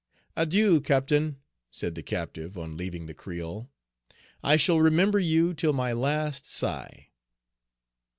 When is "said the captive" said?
1.69-2.57